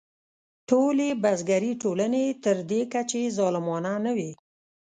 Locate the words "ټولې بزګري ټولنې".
0.69-2.25